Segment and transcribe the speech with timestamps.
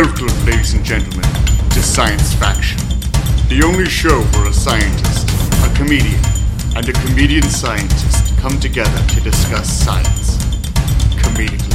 [0.00, 1.28] Welcome, ladies and gentlemen,
[1.70, 2.78] to Science Faction,
[3.48, 5.28] the only show where a scientist,
[5.64, 6.20] a comedian,
[6.76, 10.36] and a comedian scientist come together to discuss science
[11.16, 11.74] comedically.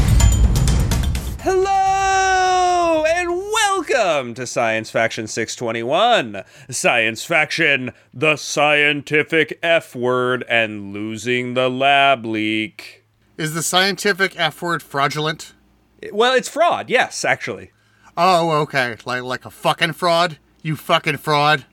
[1.41, 6.45] Hello and welcome to Science Faction 621.
[6.69, 13.03] Science Faction, the scientific F word and losing the lab leak.
[13.37, 15.51] Is the scientific F word fraudulent?
[16.13, 17.71] Well, it's fraud, yes, actually.
[18.17, 18.95] Oh, okay.
[19.05, 20.37] Like like a fucking fraud?
[20.61, 21.65] You fucking fraud?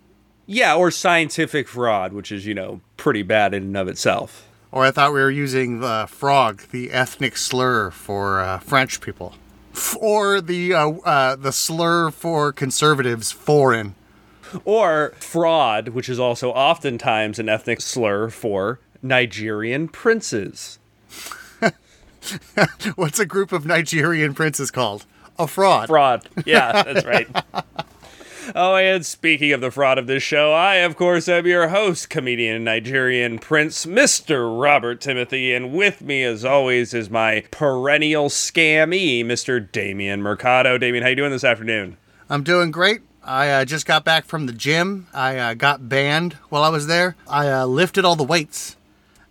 [0.47, 4.49] Yeah, or scientific fraud, which is, you know, pretty bad in and of itself.
[4.73, 9.35] Or I thought we were using the frog, the ethnic slur for uh, French people.
[9.75, 13.95] F- or the uh, uh, the slur for conservatives, foreign.
[14.65, 20.79] Or fraud, which is also oftentimes an ethnic slur for Nigerian princes.
[22.97, 25.07] What's a group of Nigerian princes called?
[25.39, 25.89] A fraud.
[25.89, 26.29] Fraud.
[26.45, 27.29] Yeah, that's right.
[28.55, 32.11] Oh, and speaking of the fraud of this show, I, of course, am your host,
[32.11, 34.61] comedian and Nigerian prince, Mr.
[34.61, 39.71] Robert Timothy, and with me, as always, is my perennial scammy, Mr.
[39.71, 40.79] Damien Mercado.
[40.79, 41.97] Damien, how you doing this afternoon?
[42.29, 43.03] I'm doing great.
[43.23, 45.07] I uh, just got back from the gym.
[45.13, 47.17] I uh, got banned while I was there.
[47.29, 48.77] I uh, lifted all the weights.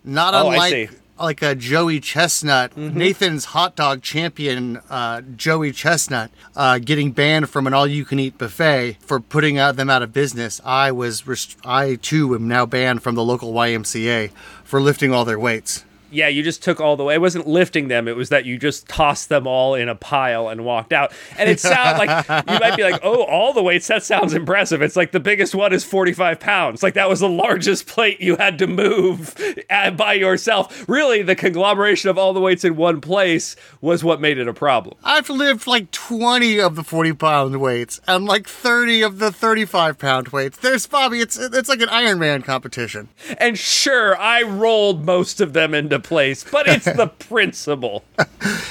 [0.04, 0.88] Not Oh, I unlike see.
[1.20, 7.66] Like a Joey Chestnut, Nathan's hot dog champion, uh, Joey Chestnut, uh, getting banned from
[7.66, 10.60] an all-you-can-eat buffet for putting out them out of business.
[10.64, 14.30] I was, rest- I too am now banned from the local YMCA
[14.64, 15.84] for lifting all their weights.
[16.10, 17.14] Yeah, you just took all the way.
[17.14, 18.08] It wasn't lifting them.
[18.08, 21.12] It was that you just tossed them all in a pile and walked out.
[21.38, 23.86] And it sounds like you might be like, oh, all the weights.
[23.88, 24.82] That sounds impressive.
[24.82, 26.82] It's like the biggest one is 45 pounds.
[26.82, 29.36] Like that was the largest plate you had to move
[29.96, 30.88] by yourself.
[30.88, 34.54] Really, the conglomeration of all the weights in one place was what made it a
[34.54, 34.96] problem.
[35.04, 39.98] I've lived like 20 of the 40 pound weights and like 30 of the 35
[39.98, 40.58] pound weights.
[40.58, 43.08] There's Bobby, it's it's like an Ironman competition.
[43.38, 48.04] And sure, I rolled most of them into place, but it's the principle.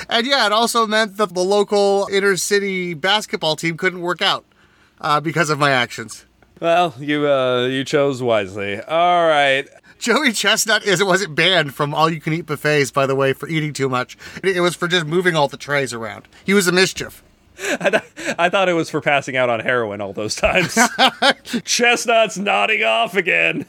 [0.09, 4.45] And yeah, it also meant that the local inner city basketball team couldn't work out
[5.01, 6.25] uh, because of my actions.
[6.59, 8.81] Well, you uh, you chose wisely.
[8.81, 9.67] All right.
[9.97, 13.47] Joey Chestnut is wasn't banned from all you can eat buffets, by the way, for
[13.49, 14.17] eating too much.
[14.43, 16.27] It it was for just moving all the trays around.
[16.45, 17.21] He was a mischief.
[17.81, 20.77] I, th- I thought it was for passing out on heroin all those times.
[21.65, 23.65] Chestnut's nodding off again.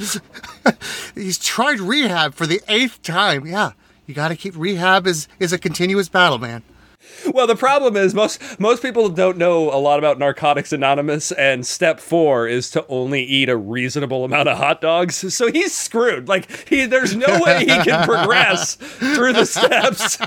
[1.14, 3.46] He's tried rehab for the eighth time.
[3.46, 3.72] Yeah,
[4.06, 6.62] you got to keep rehab is is a continuous battle, man.
[7.32, 11.66] Well, the problem is most most people don't know a lot about Narcotics Anonymous, and
[11.66, 15.34] step four is to only eat a reasonable amount of hot dogs.
[15.34, 16.28] So he's screwed.
[16.28, 20.18] Like he, there's no way he can progress through the steps.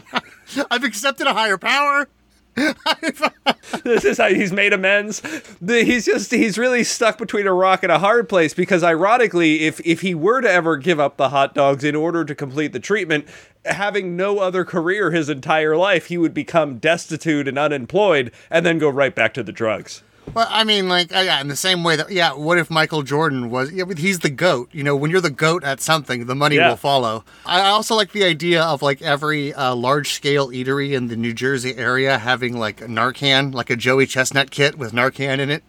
[0.70, 2.08] I've accepted a higher power.
[3.84, 5.22] this is how he's made amends.
[5.66, 9.80] He's just he's really stuck between a rock and a hard place because ironically, if
[9.86, 12.80] if he were to ever give up the hot dogs in order to complete the
[12.80, 13.28] treatment,
[13.66, 18.78] having no other career his entire life, he would become destitute and unemployed and then
[18.78, 20.04] go right back to the drugs.
[20.34, 23.04] Well, I mean, like, uh, yeah, in the same way that, yeah, what if Michael
[23.04, 24.70] Jordan was, yeah, but he's the GOAT.
[24.72, 26.70] You know, when you're the GOAT at something, the money Yeah.
[26.70, 27.24] will follow.
[27.46, 31.34] I also like the idea of, like, every uh, large scale eatery in the New
[31.34, 35.64] Jersey area having, like, Narcan, like a Joey Chestnut kit with Narcan in it.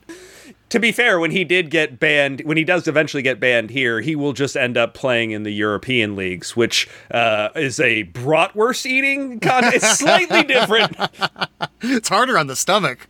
[0.71, 4.00] To be fair, when he did get banned, when he does eventually get banned here,
[4.00, 8.84] he will just end up playing in the European leagues, which uh, is a bratwurst
[8.86, 9.38] eating.
[9.42, 10.97] It's slightly different.
[11.86, 13.09] It's harder on the stomach.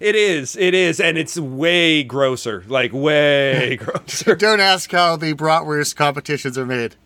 [0.00, 4.34] It is, it is, and it's way grosser, like way grosser.
[4.34, 6.96] Don't ask how the bratwurst competitions are made.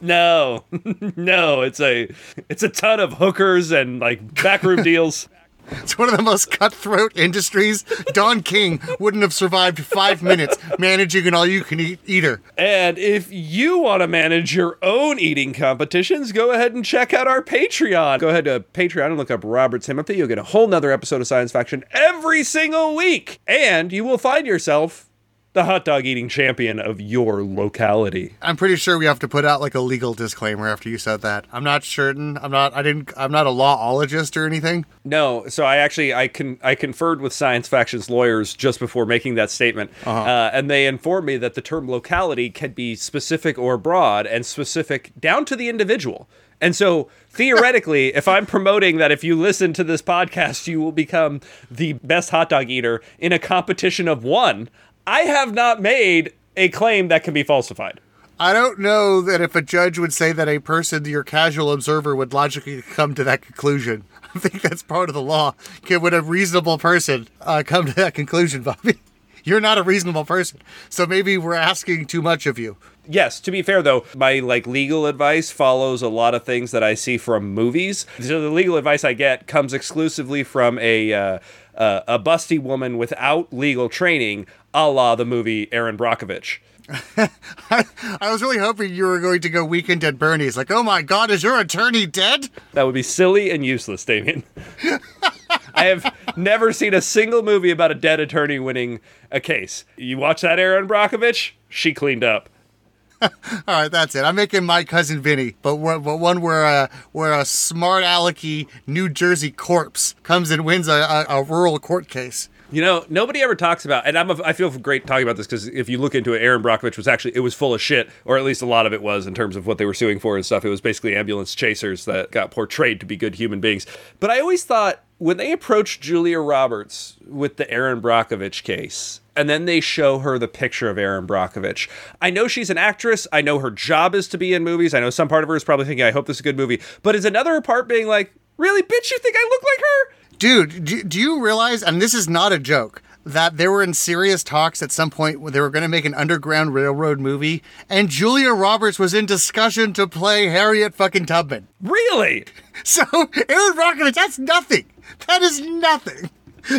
[0.00, 0.64] No,
[1.16, 2.08] no, it's a,
[2.48, 5.28] it's a ton of hookers and like backroom deals.
[5.70, 7.82] It's one of the most cutthroat industries.
[8.12, 12.40] Don King wouldn't have survived five minutes managing an all you can eat eater.
[12.56, 17.26] And if you want to manage your own eating competitions, go ahead and check out
[17.26, 18.18] our Patreon.
[18.18, 20.16] Go ahead to Patreon and look up Robert Timothy.
[20.16, 23.40] You'll get a whole nother episode of Science Faction every single week.
[23.46, 25.08] And you will find yourself
[25.54, 28.34] the hot dog eating champion of your locality.
[28.42, 31.22] I'm pretty sure we have to put out like a legal disclaimer after you said
[31.22, 31.46] that.
[31.52, 32.36] I'm not certain.
[32.38, 32.74] I'm not.
[32.74, 33.12] I didn't.
[33.16, 34.84] I'm not a lawologist or anything.
[35.04, 39.36] No, so I actually I can I conferred with Science Faction's lawyers just before making
[39.36, 43.78] that statement, uh and they informed me that the term locality can be specific or
[43.78, 46.28] broad, and specific down to the individual.
[46.60, 50.92] And so theoretically, if I'm promoting that if you listen to this podcast, you will
[50.92, 51.40] become
[51.70, 54.68] the best hot dog eater in a competition of one,
[55.06, 58.00] I have not made a claim that can be falsified.
[58.38, 62.16] I don't know that if a judge would say that a person, your casual observer,
[62.16, 64.04] would logically come to that conclusion.
[64.34, 65.54] I think that's part of the law.
[65.82, 68.98] Can would a reasonable person uh, come to that conclusion, Bobby?
[69.44, 72.78] You're not a reasonable person, so maybe we're asking too much of you.
[73.06, 76.82] Yes, to be fair though, my like legal advice follows a lot of things that
[76.82, 78.06] I see from movies.
[78.20, 81.38] So the legal advice I get comes exclusively from a uh,
[81.76, 86.60] uh, a busty woman without legal training, a la the movie Erin Brockovich.
[87.16, 90.56] I was really hoping you were going to go Weekend at Bernie's.
[90.56, 92.50] Like, oh my God, is your attorney dead?
[92.72, 94.44] That would be silly and useless, Damien.
[95.74, 99.00] I have never seen a single movie about a dead attorney winning
[99.30, 99.84] a case.
[99.96, 101.52] You watch that Erin Brockovich?
[101.68, 102.48] She cleaned up.
[103.22, 103.30] All
[103.68, 104.24] right, that's it.
[104.24, 109.08] I'm making my cousin Vinny, but, but one where a where a smart alecky New
[109.08, 112.48] Jersey corpse comes and wins a, a, a rural court case.
[112.70, 115.46] You know, nobody ever talks about, and I'm a, I feel great talking about this
[115.46, 118.10] because if you look into it, Erin Brockovich was actually it was full of shit,
[118.24, 120.18] or at least a lot of it was in terms of what they were suing
[120.18, 120.64] for and stuff.
[120.64, 123.86] It was basically ambulance chasers that got portrayed to be good human beings.
[124.18, 129.48] But I always thought when they approach Julia Roberts with the Erin Brockovich case, and
[129.48, 131.88] then they show her the picture of Erin Brockovich.
[132.20, 133.26] I know she's an actress.
[133.32, 134.94] I know her job is to be in movies.
[134.94, 136.56] I know some part of her is probably thinking, I hope this is a good
[136.56, 136.80] movie.
[137.02, 140.14] But is another part being like, really, bitch, you think I look like her?
[140.38, 143.94] Dude, do, do you realize, and this is not a joke, that they were in
[143.94, 147.62] serious talks at some point where they were going to make an Underground Railroad movie,
[147.88, 151.68] and Julia Roberts was in discussion to play Harriet fucking Tubman.
[151.80, 152.44] Really?
[152.82, 154.84] So, Erin Brockovich, that's nothing.
[155.26, 156.30] That is nothing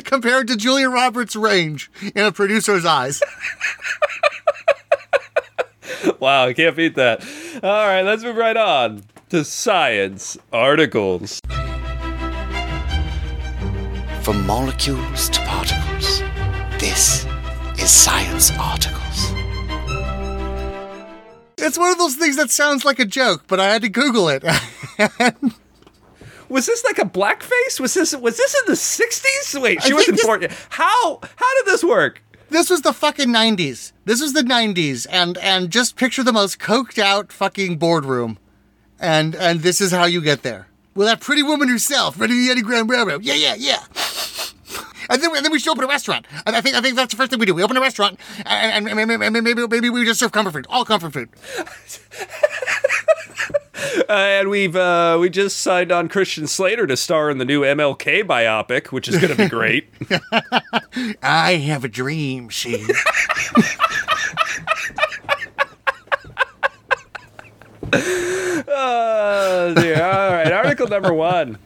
[0.03, 3.21] compared to Julia Roberts' range in a producer's eyes.
[6.19, 7.23] wow, I can't beat that.
[7.63, 11.39] All right, let's move right on to science articles.
[14.21, 16.19] From molecules to particles,
[16.79, 17.25] this
[17.77, 19.33] is Science Articles.
[21.57, 24.29] It's one of those things that sounds like a joke, but I had to Google
[24.29, 24.43] it.
[26.49, 27.79] was this like a blackface?
[27.79, 29.55] Was this was this in the sixties?
[29.59, 30.51] Wait, she was this- important.
[30.69, 32.21] How how did this work?
[32.49, 33.91] this was the fucking 90s.
[34.05, 38.37] This was the 90s and and just picture the most coked out fucking boardroom.
[38.99, 40.67] And and this is how you get there.
[40.95, 43.23] Well, that pretty woman herself running the Underground Railroad.
[43.25, 43.83] Yeah, yeah, yeah.
[45.09, 46.25] And then, and then we should open a restaurant.
[46.45, 47.53] And I think I think that's the first thing we do.
[47.53, 50.65] We open a restaurant, and, and, and, and maybe maybe we just serve comfort food,
[50.69, 51.29] all comfort food.
[54.07, 57.61] Uh, and we've uh, we just signed on Christian Slater to star in the new
[57.61, 59.87] MLK biopic, which is going to be great.
[61.23, 62.85] I have a dream, she.
[68.67, 70.03] Oh, dear.
[70.03, 71.57] All right, article number one.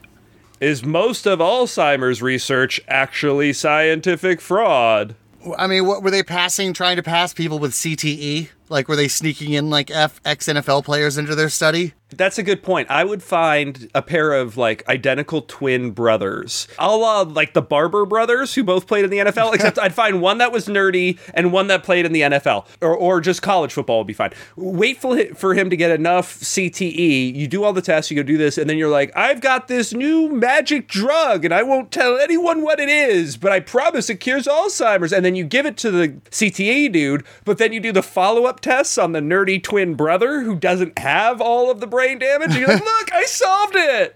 [0.59, 5.15] Is most of Alzheimer's research actually scientific fraud?
[5.57, 6.73] I mean, what were they passing?
[6.73, 8.49] Trying to pass people with CTE?
[8.69, 11.93] Like, were they sneaking in like F ex NFL players into their study?
[12.11, 12.89] That's a good point.
[12.89, 18.05] I would find a pair of like identical twin brothers, a la like the Barber
[18.05, 21.53] brothers who both played in the NFL, except I'd find one that was nerdy and
[21.53, 24.31] one that played in the NFL, or, or just college football would be fine.
[24.55, 27.35] Wait for, for him to get enough CTE.
[27.35, 29.67] You do all the tests, you go do this, and then you're like, I've got
[29.67, 34.09] this new magic drug and I won't tell anyone what it is, but I promise
[34.09, 35.13] it cures Alzheimer's.
[35.13, 38.45] And then you give it to the CTE dude, but then you do the follow
[38.45, 42.51] up tests on the nerdy twin brother who doesn't have all of the brain damage.
[42.51, 44.15] And you're like, look, I solved it.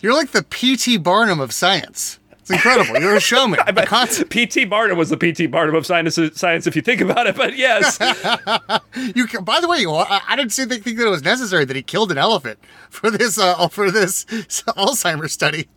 [0.00, 0.98] You're like the P.T.
[0.98, 2.18] Barnum of science.
[2.48, 3.00] It's incredible.
[3.00, 3.58] You're a showman.
[3.66, 4.66] I A bet P.T.
[4.66, 5.46] Barnum was the P.T.
[5.48, 7.34] Barnum of science, science, if you think about it.
[7.34, 7.98] But yes,
[9.16, 11.74] You can, by the way, I, I didn't see- think that it was necessary that
[11.74, 15.68] he killed an elephant for this uh, for this Alzheimer's study.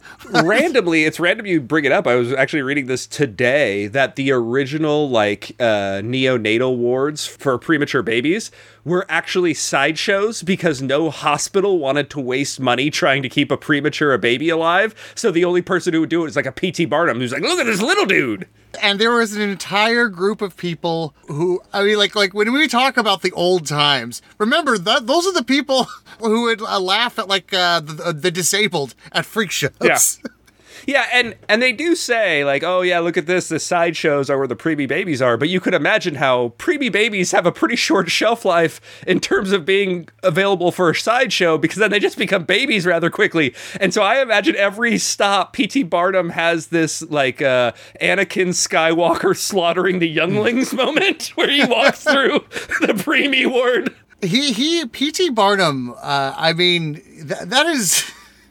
[0.43, 2.05] randomly, it's random you bring it up.
[2.05, 8.03] I was actually reading this today that the original like uh, neonatal wards for premature
[8.03, 8.51] babies
[8.89, 14.17] were actually sideshows because no hospital wanted to waste money trying to keep a premature
[14.17, 14.93] baby alive.
[15.15, 16.85] So the only person who would do it is like a P.T.
[16.85, 18.47] Barnum who's like, look at this little dude.
[18.81, 22.67] and there was an entire group of people who I mean, like like when we
[22.67, 25.83] talk about the old times, remember that those are the people
[26.19, 29.71] who would uh, laugh at like uh, the, the disabled at freak shows.
[29.81, 29.97] Yeah.
[30.85, 33.49] Yeah, and and they do say like, oh yeah, look at this.
[33.49, 35.37] The sideshows are where the preemie babies are.
[35.37, 39.51] But you could imagine how preemie babies have a pretty short shelf life in terms
[39.51, 43.53] of being available for a sideshow because then they just become babies rather quickly.
[43.79, 45.83] And so I imagine every stop, P.T.
[45.83, 47.71] Barnum has this like uh,
[48.01, 52.39] Anakin Skywalker slaughtering the younglings moment where he walks through
[52.81, 53.95] the preemie ward.
[54.21, 55.29] He he P.T.
[55.29, 55.91] Barnum.
[55.91, 58.09] Uh, I mean, th- that is.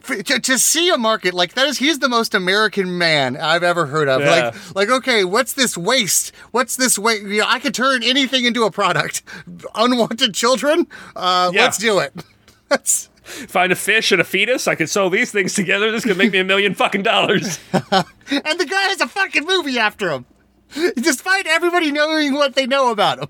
[0.09, 3.85] To, to see a market like that is he's the most American man I've ever
[3.85, 4.21] heard of.
[4.21, 4.29] Yeah.
[4.29, 6.35] Like like okay, what's this waste?
[6.51, 7.23] What's this waste?
[7.23, 9.21] You know, I could turn anything into a product.
[9.75, 10.87] Unwanted children.
[11.15, 11.63] Uh, Yeah.
[11.63, 12.13] Let's do it.
[12.69, 14.67] That's Find a fish and a fetus.
[14.67, 15.91] I could sew these things together.
[15.91, 17.59] This could make me a million fucking dollars.
[18.31, 20.25] And the guy has a fucking movie after him.
[20.95, 23.27] Despite everybody knowing what they know about him.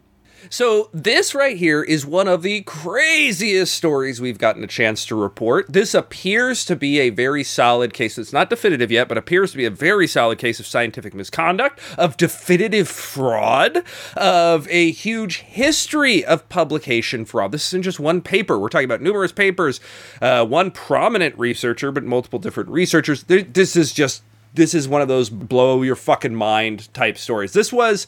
[0.49, 5.15] So, this right here is one of the craziest stories we've gotten a chance to
[5.15, 5.65] report.
[5.67, 8.17] This appears to be a very solid case.
[8.17, 11.79] It's not definitive yet, but appears to be a very solid case of scientific misconduct,
[11.97, 13.83] of definitive fraud,
[14.15, 17.51] of a huge history of publication fraud.
[17.51, 18.57] This isn't just one paper.
[18.57, 19.79] We're talking about numerous papers,
[20.21, 23.23] uh, one prominent researcher, but multiple different researchers.
[23.23, 27.53] This is just, this is one of those blow your fucking mind type stories.
[27.53, 28.07] This was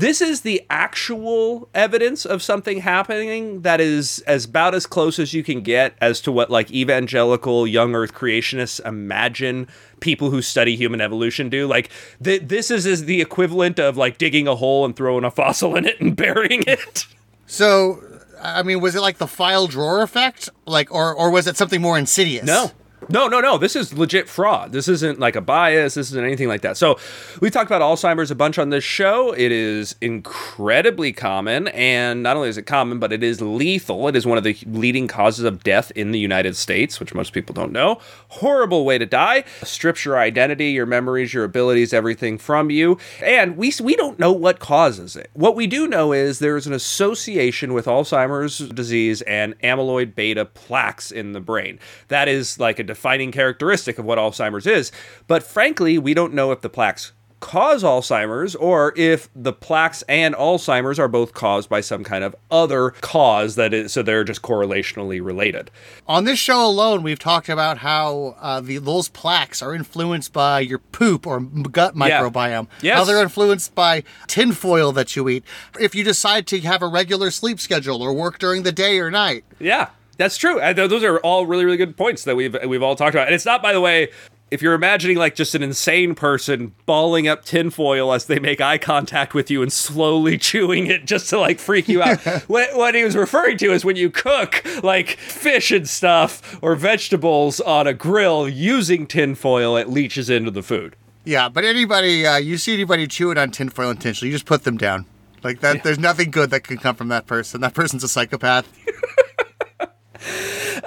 [0.00, 5.34] this is the actual evidence of something happening that is as about as close as
[5.34, 9.66] you can get as to what like evangelical young earth creationists imagine
[10.00, 11.90] people who study human evolution do like
[12.22, 15.76] th- this is, is the equivalent of like digging a hole and throwing a fossil
[15.76, 17.06] in it and burying it
[17.48, 18.02] So,
[18.42, 20.50] I mean, was it like the file drawer effect?
[20.66, 22.44] Like, or, or was it something more insidious?
[22.44, 22.70] No.
[23.10, 23.56] No, no, no.
[23.56, 24.72] This is legit fraud.
[24.72, 25.94] This isn't like a bias.
[25.94, 26.76] This isn't anything like that.
[26.76, 26.98] So,
[27.40, 29.32] we talked about Alzheimer's a bunch on this show.
[29.32, 31.68] It is incredibly common.
[31.68, 34.08] And not only is it common, but it is lethal.
[34.08, 37.32] It is one of the leading causes of death in the United States, which most
[37.32, 37.98] people don't know.
[38.28, 39.44] Horrible way to die.
[39.62, 42.98] Strips your identity, your memories, your abilities, everything from you.
[43.22, 45.30] And we, we don't know what causes it.
[45.32, 50.44] What we do know is there is an association with Alzheimer's disease and amyloid beta
[50.44, 51.78] plaques in the brain.
[52.08, 54.90] That is like a defining characteristic of what Alzheimer's is.
[55.28, 60.34] But frankly, we don't know if the plaques cause Alzheimer's or if the plaques and
[60.34, 64.42] Alzheimer's are both caused by some kind of other cause that is so they're just
[64.42, 65.70] correlationally related.
[66.08, 70.58] On this show alone, we've talked about how uh, the those plaques are influenced by
[70.58, 72.66] your poop or gut microbiome.
[72.82, 72.98] Yes.
[72.98, 75.44] How they're influenced by tinfoil that you eat.
[75.78, 79.10] If you decide to have a regular sleep schedule or work during the day or
[79.10, 79.44] night.
[79.60, 80.60] Yeah, that's true.
[80.60, 83.28] And th- those are all really, really good points that we've we've all talked about.
[83.28, 84.10] And it's not, by the way,
[84.50, 88.78] if you're imagining like just an insane person balling up tinfoil as they make eye
[88.78, 92.20] contact with you and slowly chewing it just to like freak you out.
[92.48, 96.74] what, what he was referring to is when you cook like fish and stuff or
[96.74, 100.96] vegetables on a grill using tinfoil, it leaches into the food.
[101.24, 104.78] Yeah, but anybody, uh, you see anybody chewing on tinfoil intentionally, you just put them
[104.78, 105.04] down.
[105.44, 107.60] Like that, there's nothing good that can come from that person.
[107.60, 108.66] That person's a psychopath.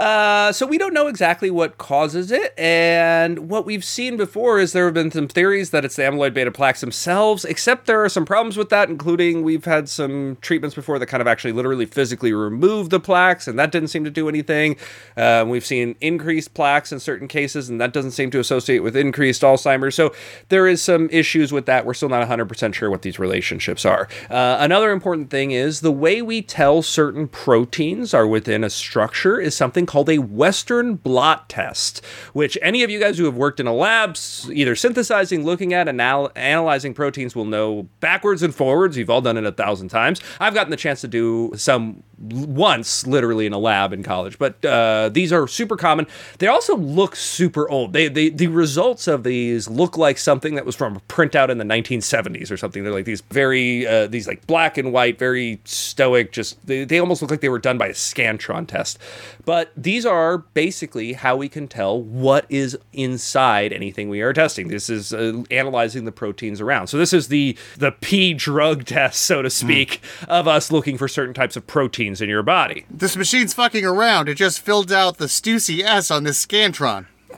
[0.01, 4.73] Uh, so we don't know exactly what causes it, and what we've seen before is
[4.73, 7.45] there have been some theories that it's the amyloid beta plaques themselves.
[7.45, 11.21] Except there are some problems with that, including we've had some treatments before that kind
[11.21, 14.75] of actually literally physically remove the plaques, and that didn't seem to do anything.
[15.15, 18.95] Uh, we've seen increased plaques in certain cases, and that doesn't seem to associate with
[18.95, 19.93] increased Alzheimer's.
[19.93, 20.15] So
[20.49, 21.85] there is some issues with that.
[21.85, 24.07] We're still not 100% sure what these relationships are.
[24.31, 29.39] Uh, another important thing is the way we tell certain proteins are within a structure
[29.39, 33.59] is something called a Western blot test, which any of you guys who have worked
[33.59, 34.15] in a lab,
[34.49, 38.95] either synthesizing, looking at, anal- analyzing proteins will know backwards and forwards.
[38.95, 40.21] You've all done it a thousand times.
[40.39, 44.63] I've gotten the chance to do some once, literally in a lab in college, but
[44.63, 46.07] uh, these are super common.
[46.39, 47.93] They also look super old.
[47.93, 51.57] They, they the results of these look like something that was from a printout in
[51.57, 52.83] the 1970s or something.
[52.83, 56.31] They're like these very uh, these like black and white, very stoic.
[56.31, 58.99] Just they, they almost look like they were done by a scantron test.
[59.45, 64.67] But these are basically how we can tell what is inside anything we are testing.
[64.67, 66.87] This is uh, analyzing the proteins around.
[66.87, 71.07] So this is the the P drug test, so to speak, of us looking for
[71.07, 72.85] certain types of proteins in your body.
[72.89, 74.27] This machine's fucking around.
[74.27, 77.05] It just filled out the Stussy S on this Scantron.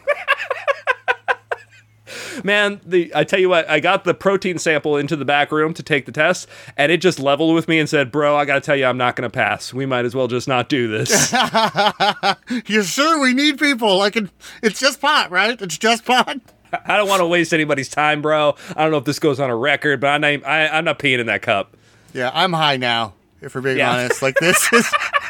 [2.44, 5.74] Man, the I tell you what, I got the protein sample into the back room
[5.76, 8.56] to take the test, and it just leveled with me and said, "Bro, I got
[8.56, 9.74] to tell you, I'm not to pass.
[9.74, 11.32] We might as well just not do this."
[12.66, 13.98] You're sure we need people?
[13.98, 14.30] Like it,
[14.62, 15.60] it's just pot, right?
[15.62, 16.40] It's just pot.
[16.86, 18.56] I don't want to waste anybody's time, bro.
[18.76, 21.00] I don't know if this goes on a record, but I'm not, I, I'm not
[21.00, 21.76] peeing in that cup.
[22.14, 23.14] Yeah, I'm high now.
[23.44, 23.92] If we're being Yeah.
[23.94, 24.92] honest, like this is.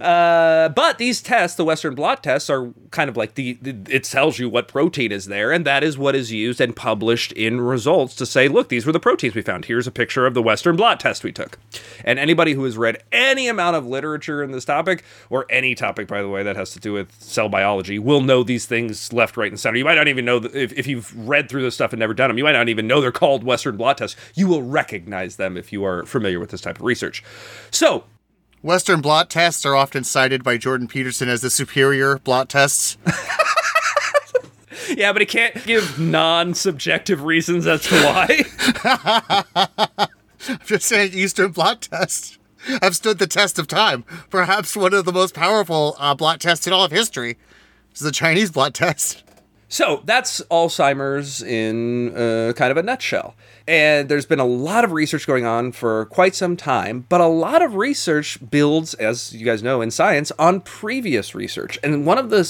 [0.00, 4.04] Uh, but these tests, the Western blot tests, are kind of like the, the- it
[4.04, 7.60] tells you what protein is there, and that is what is used and published in
[7.60, 9.64] results to say, look, these were the proteins we found.
[9.66, 11.58] Here's a picture of the Western blot test we took.
[12.04, 16.08] And anybody who has read any amount of literature in this topic, or any topic,
[16.08, 19.36] by the way, that has to do with cell biology, will know these things left,
[19.36, 19.76] right, and center.
[19.76, 22.14] You might not even know that if, if you've read through this stuff and never
[22.14, 22.38] done them.
[22.38, 24.16] You might not even know they're called Western blot tests.
[24.34, 27.22] You will recognize them if you are familiar with this type of research.
[27.70, 28.04] So
[28.62, 32.96] Western blot tests are often cited by Jordan Peterson as the superior blot tests.
[34.96, 38.44] Yeah, but he can't give non-subjective reasons as to why.
[40.48, 42.38] I'm just saying Eastern blot tests
[42.82, 44.04] have stood the test of time.
[44.30, 47.38] Perhaps one of the most powerful uh, blot tests in all of history
[47.94, 49.22] is the Chinese blot test.
[49.72, 53.34] So that's Alzheimer's in uh, kind of a nutshell.
[53.66, 57.26] And there's been a lot of research going on for quite some time, but a
[57.26, 61.78] lot of research builds, as you guys know in science, on previous research.
[61.82, 62.44] And one of the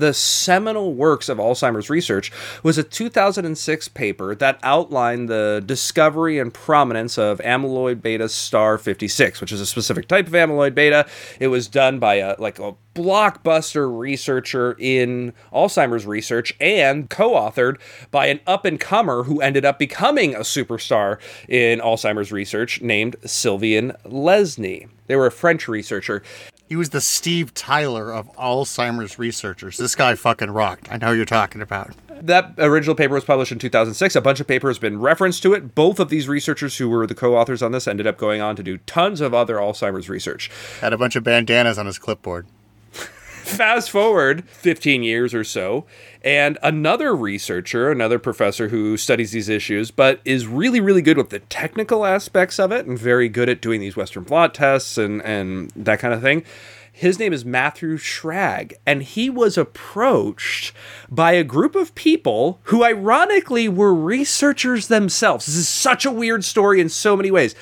[0.00, 6.52] the seminal works of Alzheimer's research was a 2006 paper that outlined the discovery and
[6.52, 11.06] prominence of amyloid beta star 56, which is a specific type of amyloid beta.
[11.38, 17.76] It was done by a like a blockbuster researcher in Alzheimer's research and co-authored
[18.10, 24.88] by an up-and-comer who ended up becoming a superstar in Alzheimer's research named Sylvain Lesné.
[25.06, 26.22] They were a French researcher.
[26.70, 29.76] He was the Steve Tyler of Alzheimer's researchers.
[29.76, 30.86] This guy fucking rocked.
[30.88, 31.96] I know who you're talking about.
[32.22, 34.14] That original paper was published in 2006.
[34.14, 35.74] A bunch of papers have been referenced to it.
[35.74, 38.62] Both of these researchers who were the co-authors on this ended up going on to
[38.62, 40.48] do tons of other Alzheimer's research.
[40.80, 42.46] Had a bunch of bandanas on his clipboard.
[43.42, 45.86] Fast forward 15 years or so,
[46.22, 51.30] and another researcher, another professor who studies these issues, but is really, really good with
[51.30, 55.22] the technical aspects of it and very good at doing these Western blot tests and,
[55.22, 56.44] and that kind of thing.
[56.92, 60.74] His name is Matthew Schrag, and he was approached
[61.08, 65.46] by a group of people who, ironically, were researchers themselves.
[65.46, 67.54] This is such a weird story in so many ways.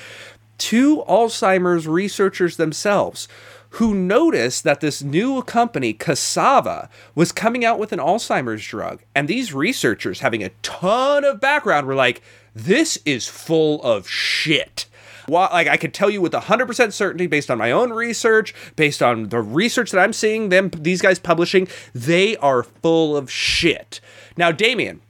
[0.56, 3.28] Two Alzheimer's researchers themselves
[3.70, 9.02] who noticed that this new company, Cassava, was coming out with an Alzheimer's drug.
[9.14, 12.22] And these researchers, having a ton of background, were like,
[12.54, 14.86] this is full of shit.
[15.28, 19.28] Like I could tell you with 100% certainty based on my own research, based on
[19.28, 24.00] the research that I'm seeing them these guys publishing, they are full of shit.
[24.36, 25.02] Now, Damien,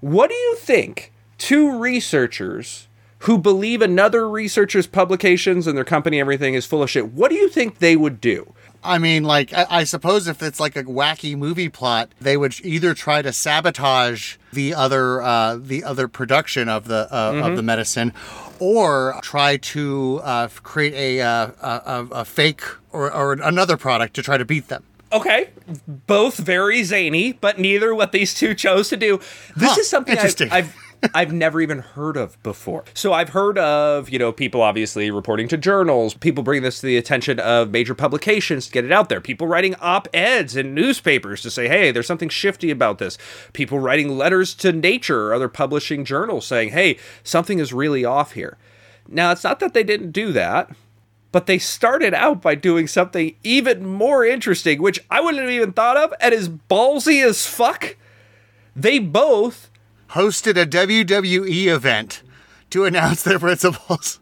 [0.00, 2.86] what do you think two researchers
[3.24, 7.36] who believe another researcher's publications and their company everything is full of shit, what do
[7.36, 8.52] you think they would do?
[8.82, 12.54] I mean, like, I, I, suppose if it's like a wacky movie plot, they would
[12.62, 17.42] either try to sabotage the other uh, the other production of the uh, mm-hmm.
[17.46, 18.12] of the medicine,
[18.60, 24.22] or try to uh, create a, uh, a, a fake or, or another product to
[24.22, 24.84] try to beat them.
[25.14, 25.48] Okay,
[25.86, 29.18] both very zany, but neither what these two chose to do.
[29.56, 30.83] This huh, is something I've, I've
[31.14, 32.84] I've never even heard of before.
[32.94, 36.86] So I've heard of, you know, people obviously reporting to journals, people bring this to
[36.86, 40.74] the attention of major publications to get it out there, people writing op eds in
[40.74, 43.18] newspapers to say, hey, there's something shifty about this,
[43.52, 48.32] people writing letters to Nature or other publishing journals saying, hey, something is really off
[48.32, 48.56] here.
[49.08, 50.70] Now, it's not that they didn't do that
[51.34, 55.72] but they started out by doing something even more interesting, which I wouldn't have even
[55.72, 57.96] thought of, and is ballsy as fuck.
[58.76, 59.68] They both
[60.10, 62.22] hosted a WWE event
[62.70, 64.20] to announce their principles.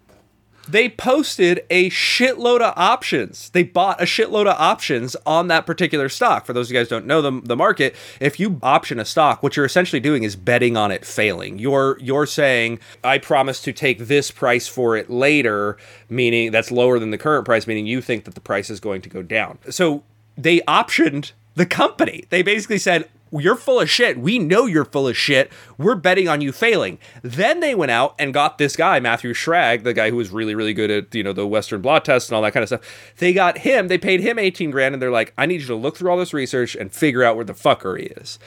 [0.68, 3.50] They posted a shitload of options.
[3.50, 6.46] They bought a shitload of options on that particular stock.
[6.46, 9.42] For those of you guys don't know the, the market, if you option a stock,
[9.42, 11.58] what you're essentially doing is betting on it failing.
[11.58, 15.76] You're you're saying, I promise to take this price for it later,
[16.08, 19.02] meaning that's lower than the current price, meaning you think that the price is going
[19.02, 19.58] to go down.
[19.68, 20.04] So
[20.38, 22.24] they optioned the company.
[22.30, 23.08] They basically said,
[23.40, 24.18] you're full of shit.
[24.18, 25.50] We know you're full of shit.
[25.78, 26.98] We're betting on you failing.
[27.22, 30.54] Then they went out and got this guy, Matthew Schrag, the guy who was really,
[30.54, 33.14] really good at, you know, the Western blot test and all that kind of stuff.
[33.18, 35.76] They got him, they paid him 18 grand, and they're like, I need you to
[35.76, 38.38] look through all this research and figure out where the fuckery is.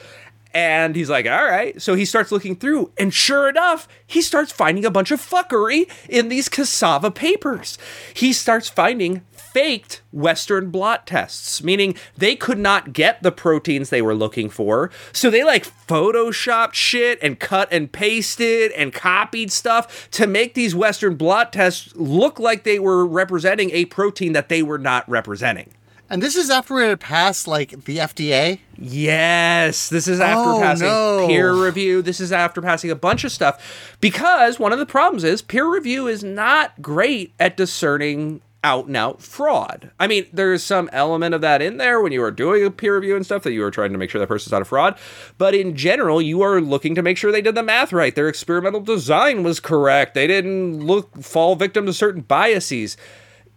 [0.56, 1.82] And he's like, all right.
[1.82, 5.86] So he starts looking through, and sure enough, he starts finding a bunch of fuckery
[6.08, 7.76] in these cassava papers.
[8.14, 14.00] He starts finding faked Western blot tests, meaning they could not get the proteins they
[14.00, 14.90] were looking for.
[15.12, 20.74] So they like photoshopped shit and cut and pasted and copied stuff to make these
[20.74, 25.74] Western blot tests look like they were representing a protein that they were not representing.
[26.08, 28.60] And this is after it passed like the FDA?
[28.78, 31.26] Yes, this is after oh, passing no.
[31.26, 32.00] peer review.
[32.00, 35.68] This is after passing a bunch of stuff because one of the problems is peer
[35.68, 39.90] review is not great at discerning out and out fraud.
[39.98, 42.96] I mean, there's some element of that in there when you are doing a peer
[42.96, 44.98] review and stuff that you are trying to make sure that person's not a fraud.
[45.38, 48.14] But in general, you are looking to make sure they did the math right.
[48.14, 50.14] Their experimental design was correct.
[50.14, 52.96] They didn't look fall victim to certain biases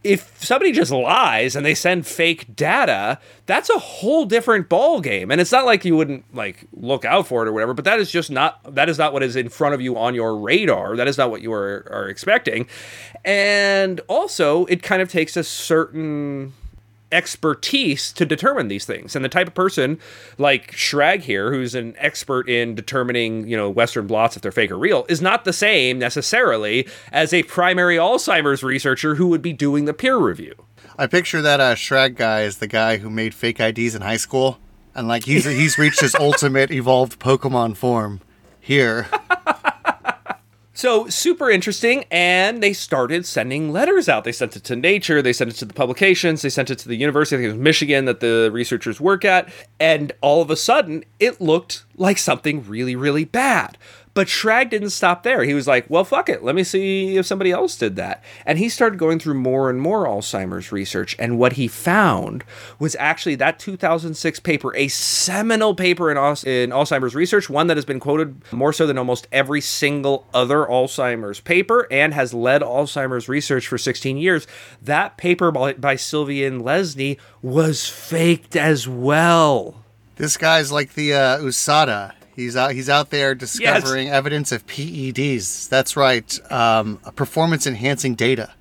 [0.04, 5.30] if somebody just lies and they send fake data, that's a whole different ball game.
[5.30, 8.00] And it's not like you wouldn't like look out for it or whatever, but that
[8.00, 10.96] is just not that is not what is in front of you on your radar.
[10.96, 12.68] That is not what you are, are expecting.
[13.26, 16.54] And also, it kind of takes a certain
[17.12, 19.16] expertise to determine these things.
[19.16, 20.00] And the type of person
[20.38, 24.72] like Schrag here, who's an expert in determining, you know, Western blots if they're fake
[24.72, 29.54] or real, is not the same necessarily as a primary Alzheimer's researcher who would be
[29.54, 30.54] doing the peer review.
[30.98, 34.18] I picture that uh, Schrag guy as the guy who made fake IDs in high
[34.18, 34.60] school,
[34.94, 38.20] and like he's he's reached his ultimate evolved Pokemon form
[38.60, 39.08] here.
[40.80, 44.24] So super interesting, and they started sending letters out.
[44.24, 46.88] They sent it to Nature, they sent it to the publications, they sent it to
[46.88, 50.50] the university, I think it was Michigan that the researchers work at, and all of
[50.50, 53.78] a sudden it looked like something really, really bad.
[54.14, 55.44] But Schrag didn't stop there.
[55.44, 56.44] He was like, well, fuck it.
[56.44, 58.24] Let me see if somebody else did that.
[58.46, 61.16] And he started going through more and more Alzheimer's research.
[61.20, 62.44] And what he found
[62.80, 67.86] was actually that 2006 paper, a seminal paper in, in Alzheimer's research, one that has
[67.86, 73.30] been quoted more so than almost every single other Alzheimer's paper and has led Alzheimer's
[73.30, 74.48] research for 16 years.
[74.82, 79.84] That paper by, by Sylvian Lesné was faked as well.
[80.16, 82.72] This guy's like the uh, USADA He's out.
[82.72, 84.16] He's out there discovering yes.
[84.16, 85.68] evidence of PEDs.
[85.68, 86.52] That's right.
[86.52, 88.54] Um, performance enhancing data.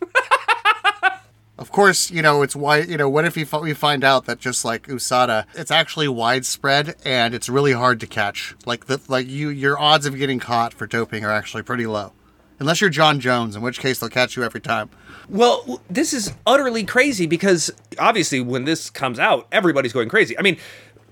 [1.58, 2.78] of course, you know it's why.
[2.78, 6.94] You know, what if we, we find out that just like USADA, it's actually widespread
[7.04, 8.54] and it's really hard to catch.
[8.64, 12.12] Like the like you, your odds of getting caught for doping are actually pretty low,
[12.60, 14.90] unless you're Jon Jones, in which case they'll catch you every time.
[15.28, 20.38] Well, this is utterly crazy because obviously when this comes out, everybody's going crazy.
[20.38, 20.58] I mean,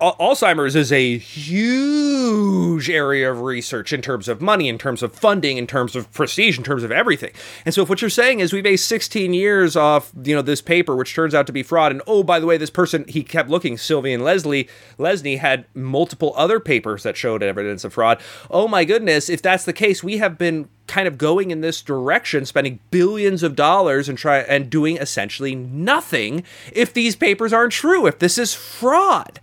[0.01, 5.59] Alzheimer's is a huge area of research in terms of money, in terms of funding,
[5.59, 7.33] in terms of prestige, in terms of everything.
[7.67, 10.63] And so, if what you're saying is we based 16 years off, you know, this
[10.63, 13.23] paper, which turns out to be fraud, and oh, by the way, this person he
[13.23, 18.21] kept looking, Sylvian Leslie Lesné had multiple other papers that showed evidence of fraud.
[18.51, 21.83] Oh my goodness, if that's the case, we have been kind of going in this
[21.83, 27.73] direction, spending billions of dollars and try and doing essentially nothing if these papers aren't
[27.73, 29.39] true, if this is fraud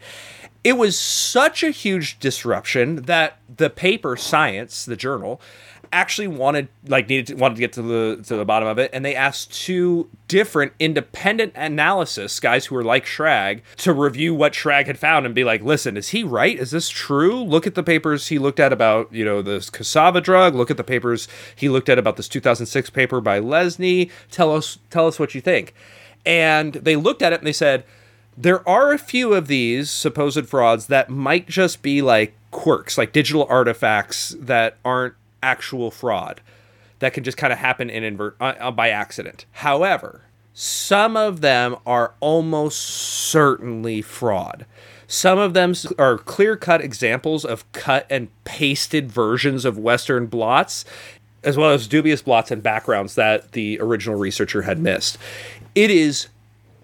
[0.67, 5.39] it was such a huge disruption that the paper Science, the journal,
[5.93, 8.89] actually wanted like needed to, wanted to get to the to the bottom of it
[8.91, 14.51] and they asked two different independent analysis guys who were like Schrag to review what
[14.51, 16.59] Schrag had found and be like listen is he right?
[16.59, 17.41] Is this true?
[17.41, 20.53] Look at the papers he looked at about you know this cassava drug.
[20.53, 24.79] Look at the papers he looked at about this 2006 paper by Lesné tell us
[24.89, 25.73] tell us what you think.
[26.25, 27.85] And they looked at it and they said
[28.37, 33.11] there are a few of these supposed frauds that might just be like quirks, like
[33.11, 36.39] digital artifacts that aren't actual fraud,
[36.99, 39.45] that can just kind of happen in uh, uh, by accident.
[39.53, 40.21] However,
[40.53, 44.65] some of them are almost certainly fraud.
[45.07, 50.85] Some of them are clear cut examples of cut and pasted versions of Western blots,
[51.43, 55.17] as well as dubious blots and backgrounds that the original researcher had missed.
[55.75, 56.27] It is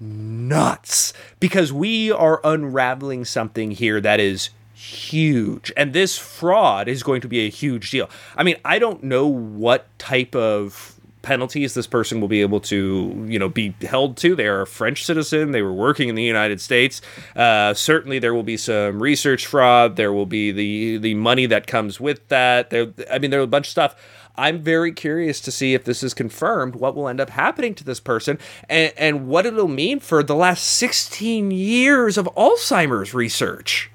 [0.03, 5.71] nuts because we are unraveling something here that is huge.
[5.77, 8.09] And this fraud is going to be a huge deal.
[8.35, 13.25] I mean i don't know what type of penalties this person will be able to
[13.27, 14.35] you know be held to.
[14.35, 15.51] They are a french citizen.
[15.51, 17.01] They were working in the united states.
[17.35, 19.95] Uh, certainly there will be some research fraud.
[19.95, 22.69] There will be the the money that comes with that.
[22.69, 23.95] There i mean there's a bunch of stuff
[24.35, 27.83] I'm very curious to see if this is confirmed, what will end up happening to
[27.83, 33.91] this person, and, and what it'll mean for the last 16 years of Alzheimer's research.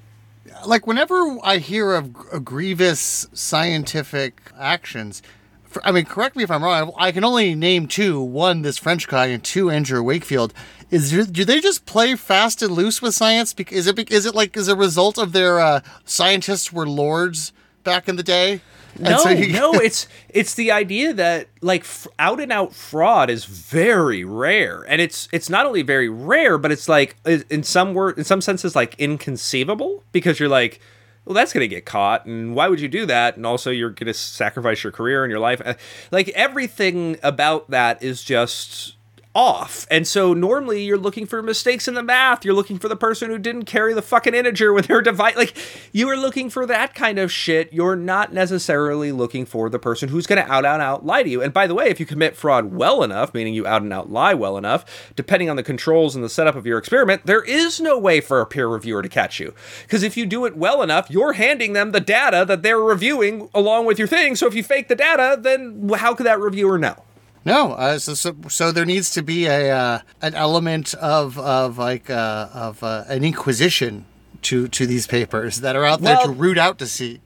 [0.64, 2.12] Like, whenever I hear of
[2.44, 5.22] grievous scientific actions,
[5.68, 6.92] for, I mean, correct me if I'm wrong.
[6.96, 10.55] I can only name two: one, this French guy, and two, Andrew Wakefield.
[10.90, 13.55] Is do they just play fast and loose with science?
[13.70, 17.53] Is it is it like as a result of their uh, scientists were lords
[17.85, 18.62] back in the day?
[18.98, 19.52] No, so you...
[19.52, 24.84] no, it's it's the idea that like f- out and out fraud is very rare,
[24.88, 28.40] and it's it's not only very rare, but it's like in some word in some
[28.40, 30.80] senses like inconceivable because you're like,
[31.24, 33.37] well, that's going to get caught, and why would you do that?
[33.37, 35.62] And also, you're going to sacrifice your career and your life.
[35.64, 35.74] Uh,
[36.11, 38.94] like everything about that is just
[39.34, 39.86] off.
[39.90, 42.44] And so normally you're looking for mistakes in the math.
[42.44, 45.36] You're looking for the person who didn't carry the fucking integer with their device.
[45.36, 45.56] Like
[45.92, 47.72] you are looking for that kind of shit.
[47.72, 51.28] You're not necessarily looking for the person who's going to out and out lie to
[51.28, 51.42] you.
[51.42, 54.10] And by the way, if you commit fraud well enough, meaning you out and out
[54.10, 57.80] lie well enough, depending on the controls and the setup of your experiment, there is
[57.80, 59.54] no way for a peer reviewer to catch you.
[59.82, 63.48] Because if you do it well enough, you're handing them the data that they're reviewing
[63.54, 64.34] along with your thing.
[64.36, 67.04] So if you fake the data, then how could that reviewer know?
[67.44, 71.79] No, uh, so, so, so there needs to be a uh, an element of of
[71.79, 74.05] like uh, of uh, an inquisition
[74.42, 77.20] to to these papers that are out there well, to root out deceit.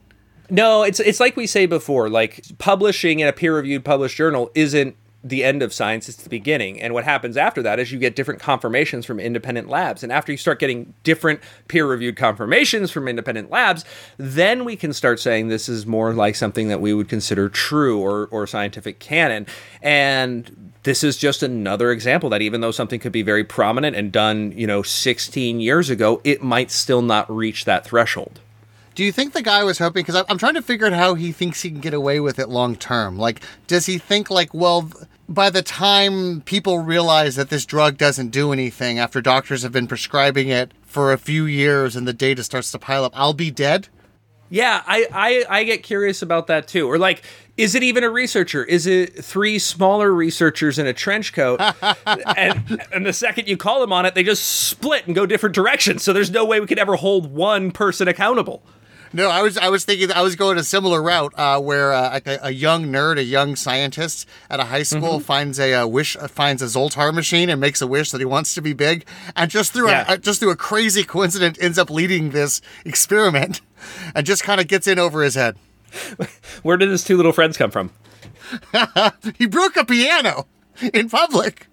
[0.49, 4.51] No, it's it's like we say before, like publishing in a peer reviewed published journal
[4.55, 6.81] isn't the end of science, it's the beginning.
[6.81, 10.03] And what happens after that is you get different confirmations from independent labs.
[10.03, 13.85] And after you start getting different peer reviewed confirmations from independent labs,
[14.17, 17.99] then we can start saying this is more like something that we would consider true
[18.01, 19.47] or, or scientific canon.
[19.81, 24.11] And this is just another example that even though something could be very prominent and
[24.11, 28.41] done, you know, 16 years ago, it might still not reach that threshold.
[28.95, 30.03] Do you think the guy was hoping?
[30.03, 32.49] Because I'm trying to figure out how he thinks he can get away with it
[32.49, 33.17] long term.
[33.17, 34.89] Like, does he think like, well,
[35.27, 39.87] by the time people realize that this drug doesn't do anything after doctors have been
[39.87, 43.49] prescribing it for a few years and the data starts to pile up, I'll be
[43.49, 43.87] dead?
[44.49, 46.87] Yeah, I, I, I get curious about that too.
[46.87, 47.23] Or like,
[47.57, 48.63] is it even a researcher?
[48.63, 51.59] Is it three smaller researchers in a trench coat?
[52.37, 55.55] and, and the second you call them on it, they just split and go different
[55.55, 56.03] directions.
[56.03, 58.63] So there's no way we could ever hold one person accountable.
[59.15, 62.19] No, I was I was thinking I was going a similar route uh, where uh,
[62.25, 65.23] a, a, young nerd, a young scientist at a high school mm-hmm.
[65.23, 68.25] finds a, a, wish uh, finds a Zoltar machine and makes a wish that he
[68.25, 70.13] wants to be big, and just through yeah.
[70.13, 73.61] a, just through a crazy coincidence ends up leading this experiment,
[74.15, 75.57] and just kind of gets in over his head.
[76.63, 77.91] Where did his two little friends come from?
[79.37, 80.47] he broke a piano
[80.91, 81.67] in public.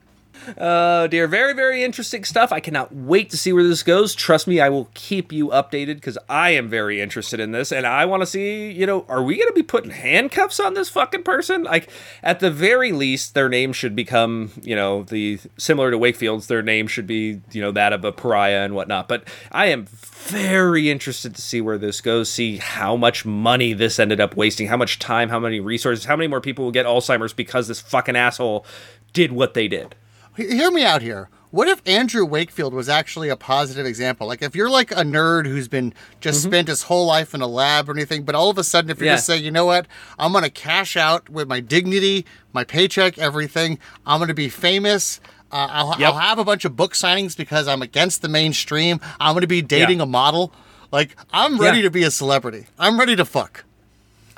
[0.58, 2.52] Oh dear, very very interesting stuff.
[2.52, 4.14] I cannot wait to see where this goes.
[4.14, 7.86] Trust me, I will keep you updated because I am very interested in this, and
[7.86, 8.70] I want to see.
[8.70, 11.64] You know, are we going to be putting handcuffs on this fucking person?
[11.64, 11.90] Like,
[12.22, 16.46] at the very least, their name should become, you know, the similar to Wakefield's.
[16.46, 19.08] Their name should be, you know, that of a pariah and whatnot.
[19.08, 22.30] But I am very interested to see where this goes.
[22.30, 26.16] See how much money this ended up wasting, how much time, how many resources, how
[26.16, 28.64] many more people will get Alzheimer's because this fucking asshole
[29.12, 29.94] did what they did
[30.40, 31.28] hear me out here.
[31.50, 34.28] What if Andrew Wakefield was actually a positive example?
[34.28, 36.50] Like, if you're like a nerd who's been just mm-hmm.
[36.50, 38.98] spent his whole life in a lab or anything, but all of a sudden, if
[38.98, 39.16] you're yeah.
[39.16, 43.18] just say, you know what, I'm going to cash out with my dignity, my paycheck,
[43.18, 45.20] everything, I'm going to be famous.
[45.50, 46.12] Uh, I'll, yep.
[46.12, 49.00] I'll, have a bunch of book signings because I'm against the mainstream.
[49.18, 50.04] I'm going to be dating yeah.
[50.04, 50.52] a model.
[50.92, 51.84] Like, I'm ready yeah.
[51.84, 52.66] to be a celebrity.
[52.78, 53.64] I'm ready to fuck.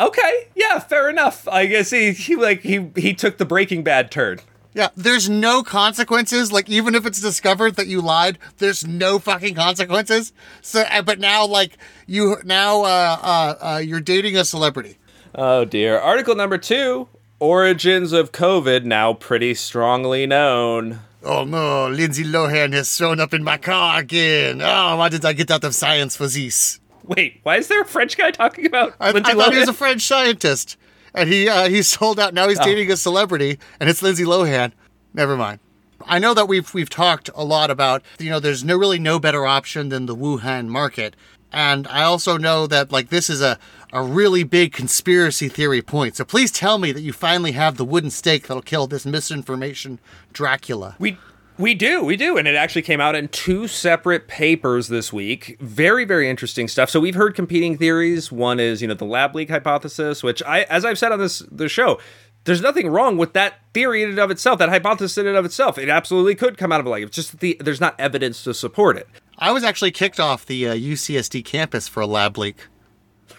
[0.01, 1.47] Okay, yeah, fair enough.
[1.47, 4.41] I guess he, he like he he took the Breaking Bad turn.
[4.75, 6.51] Yeah, there's no consequences.
[6.51, 10.33] Like even if it's discovered that you lied, there's no fucking consequences.
[10.63, 14.97] So, uh, but now like you now uh, uh, uh, you're dating a celebrity.
[15.35, 15.99] Oh dear.
[15.99, 17.09] Article number two:
[17.39, 21.01] Origins of COVID now pretty strongly known.
[21.23, 24.61] Oh no, Lindsay Lohan has shown up in my car again.
[24.63, 26.81] Oh, why did I get out of science for this?
[27.05, 28.95] Wait, why is there a French guy talking about?
[28.99, 30.77] I, Lindsay I thought he was a French scientist
[31.15, 32.35] and he uh, he's sold out.
[32.35, 32.65] Now he's oh.
[32.65, 34.73] dating a celebrity, and it's Lindsay Lohan.
[35.15, 35.61] Never mind.
[36.07, 39.19] I know that we've we've talked a lot about you know there's no really no
[39.19, 41.15] better option than the Wuhan market,
[41.53, 43.59] and I also know that like this is a
[43.93, 46.17] a really big conspiracy theory point.
[46.17, 49.99] So please tell me that you finally have the wooden stake that'll kill this misinformation
[50.33, 50.97] Dracula.
[50.99, 51.19] We
[51.59, 52.37] we do, we do.
[52.37, 55.57] And it actually came out in two separate papers this week.
[55.61, 56.91] Very, very interesting stuff.
[56.91, 58.33] So we've heard competing theories.
[58.33, 61.41] One is, you know, the lab leak hypothesis, which I as I've said on this
[61.51, 61.99] the show,
[62.45, 65.45] there's nothing wrong with that theory in and of itself, that hypothesis in and of
[65.45, 65.79] itself.
[65.79, 67.03] It absolutely could come out of a lab.
[67.03, 69.09] It's just the there's not evidence to support it.
[69.39, 72.69] I was actually kicked off the uh, UCSD campus for a lab leak.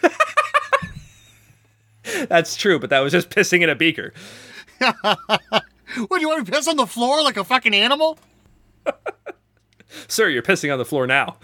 [2.27, 4.13] That's true, but that was just pissing in a beaker.
[5.95, 8.17] What do you want to piss on the floor like a fucking animal?
[10.07, 11.37] Sir, you're pissing on the floor now.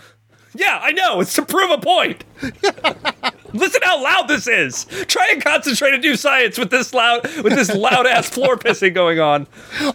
[0.55, 1.21] Yeah, I know.
[1.21, 2.23] It's to prove a point.
[3.53, 4.85] Listen how loud this is.
[5.07, 8.93] Try and concentrate and do science with this loud with this loud ass floor pissing
[8.93, 9.47] going on.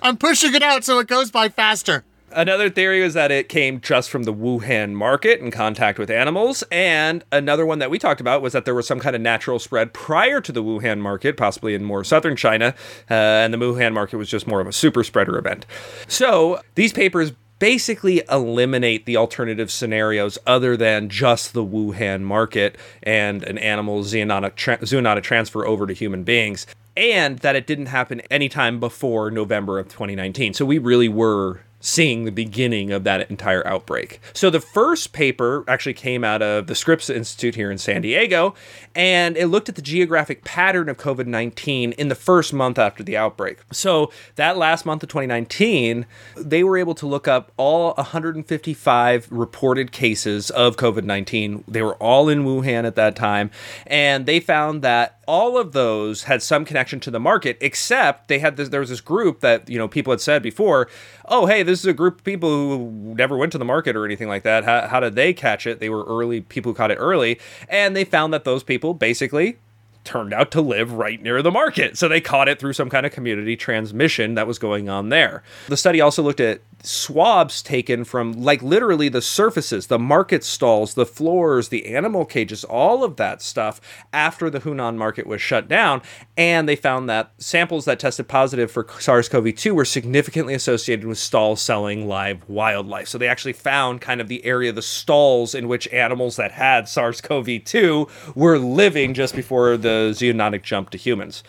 [0.03, 2.05] I'm pushing it out so it goes by faster.
[2.37, 6.65] Another theory was that it came just from the Wuhan market in contact with animals.
[6.73, 9.61] And another one that we talked about was that there was some kind of natural
[9.61, 12.75] spread prior to the Wuhan market, possibly in more southern China.
[13.09, 15.65] Uh, and the Wuhan market was just more of a super spreader event.
[16.09, 23.45] So these papers basically eliminate the alternative scenarios other than just the Wuhan market and
[23.45, 26.67] an animal zoonotic, tra- zoonotic transfer over to human beings.
[26.97, 30.55] And that it didn't happen anytime before November of 2019.
[30.55, 34.19] So we really were seeing the beginning of that entire outbreak.
[34.33, 38.55] So the first paper actually came out of the Scripps Institute here in San Diego,
[38.95, 43.03] and it looked at the geographic pattern of COVID 19 in the first month after
[43.03, 43.59] the outbreak.
[43.71, 46.07] So that last month of 2019,
[46.39, 51.65] they were able to look up all 155 reported cases of COVID 19.
[51.69, 53.51] They were all in Wuhan at that time,
[53.87, 58.39] and they found that all of those had some connection to the market, except they
[58.39, 60.89] had this, there was this group that you know people had said before,
[61.27, 64.05] oh hey, this is a group of people who never went to the market or
[64.05, 64.65] anything like that.
[64.65, 65.81] How, how did they catch it?
[65.81, 69.59] They were early people who caught it early, and they found that those people basically
[70.05, 71.97] turned out to live right near the market.
[71.97, 75.43] So they caught it through some kind of community transmission that was going on there.
[75.69, 80.95] The study also looked at swabs taken from like literally the surfaces, the market stalls,
[80.95, 83.81] the floors, the animal cages, all of that stuff
[84.13, 86.03] after the Huanan market was shut down.
[86.37, 91.07] And they found that samples that tested positive for SARS CoV 2 were significantly associated
[91.07, 93.09] with stalls selling live wildlife.
[93.09, 96.89] So they actually found kind of the area, the stalls in which animals that had
[96.89, 101.43] SARS CoV 2 were living just before the zoonotic jump to humans.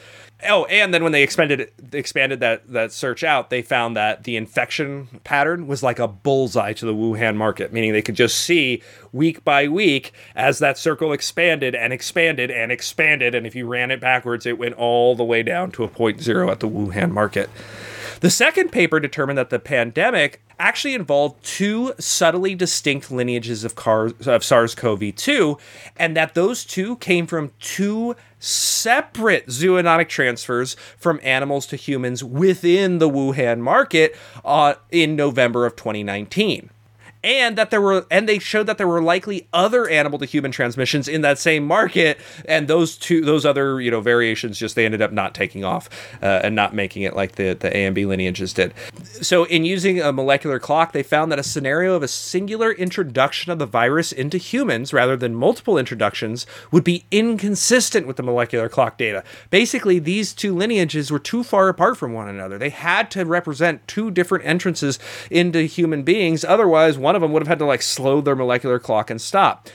[0.44, 4.36] Oh, and then when they expanded expanded that that search out, they found that the
[4.36, 8.84] infection pattern was like a bullseye to the Wuhan market, meaning they could just see
[9.14, 13.92] week by week as that circle expanded and expanded and expanded, and if you ran
[13.92, 17.12] it backwards, it went all the way down to a point zero at the Wuhan
[17.12, 17.50] market.
[18.20, 23.78] The second paper determined that the pandemic actually involved two subtly distinct lineages of,
[24.26, 25.60] of SARS-CoV-2,
[25.98, 33.00] and that those two came from two separate zoonotic transfers from animals to humans within
[33.00, 36.70] the Wuhan market uh, in November of 2019
[37.26, 40.52] and that there were and they showed that there were likely other animal to human
[40.52, 44.86] transmissions in that same market and those two those other you know variations just they
[44.86, 45.90] ended up not taking off
[46.22, 48.74] uh, and not making it like the the A and B lineages did.
[49.04, 53.52] So in using a molecular clock they found that a scenario of a singular introduction
[53.52, 58.70] of the virus into humans rather than multiple introductions would be inconsistent with the molecular
[58.70, 59.24] clock data.
[59.50, 62.60] Basically these two lineages were too far apart from one another.
[62.60, 65.00] They had to represent two different entrances
[65.32, 66.46] into human beings.
[66.46, 69.68] Otherwise one of them would have had to like slow their molecular clock and stop.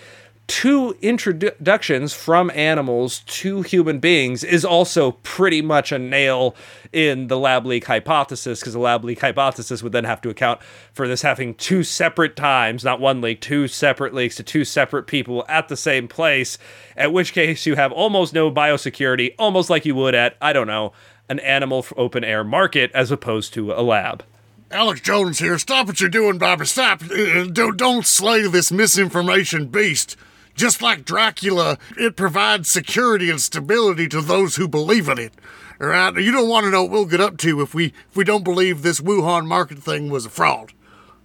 [0.50, 6.57] Two introductions from animals to human beings is also pretty much a nail
[6.92, 10.61] in the lab leak hypothesis because the lab leak hypothesis would then have to account
[10.92, 15.07] for this having two separate times, not one leak, two separate leaks to two separate
[15.07, 16.59] people at the same place,
[16.96, 20.66] at which case you have almost no biosecurity, almost like you would at, I don't
[20.66, 20.92] know,
[21.29, 24.24] an animal open air market as opposed to a lab.
[24.70, 25.59] Alex Jones here.
[25.59, 26.64] Stop what you're doing, Bobby.
[26.64, 27.02] Stop.
[27.02, 30.16] Uh, don't, don't slay this misinformation beast.
[30.54, 35.33] Just like Dracula, it provides security and stability to those who believe in it.
[35.80, 36.14] All right?
[36.14, 38.44] You don't want to know what we'll get up to if we if we don't
[38.44, 40.72] believe this Wuhan market thing was a fraud.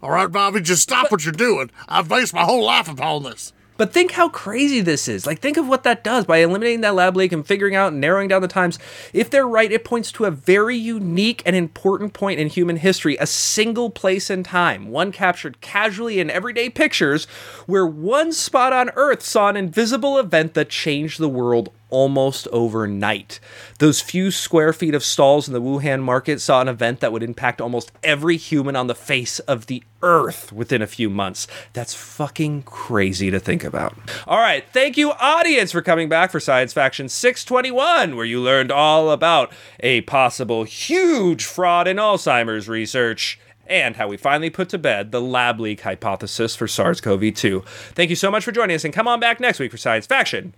[0.01, 1.71] All right, Bobby, just stop what you're doing.
[1.87, 3.53] I've based my whole life upon this.
[3.77, 5.25] But think how crazy this is.
[5.25, 7.99] Like, think of what that does by eliminating that lab leak and figuring out and
[7.99, 8.79] narrowing down the times.
[9.11, 13.17] If they're right, it points to a very unique and important point in human history,
[13.17, 17.25] a single place in time, one captured casually in everyday pictures,
[17.65, 23.39] where one spot on Earth saw an invisible event that changed the world almost overnight.
[23.79, 27.23] Those few square feet of stalls in the Wuhan market saw an event that would
[27.23, 31.47] impact almost every human on the face of the earth within a few months.
[31.73, 33.95] That's fucking crazy to think about.
[34.27, 38.71] All right, thank you, audience, for coming back for Science Faction 621, where you learned
[38.71, 44.77] all about a possible huge fraud in Alzheimer's research and how we finally put to
[44.77, 47.63] bed the lab leak hypothesis for SARS CoV 2.
[47.93, 50.05] Thank you so much for joining us, and come on back next week for Science
[50.05, 50.53] Faction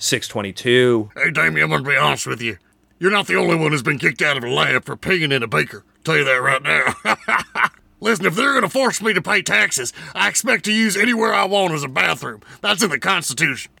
[0.00, 1.10] 622.
[1.14, 2.56] Hey, Damien, I'm going to be honest with you.
[2.98, 5.42] You're not the only one who's been kicked out of a lab for peeing in
[5.42, 5.84] a beaker.
[6.04, 7.68] Tell you that right now.
[8.00, 11.34] Listen, if they're going to force me to pay taxes, I expect to use anywhere
[11.34, 12.40] I want as a bathroom.
[12.62, 13.72] That's in the Constitution.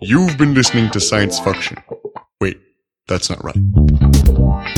[0.00, 1.78] You've been listening to Science Faction.
[2.40, 2.60] Wait,
[3.08, 4.73] that's not right.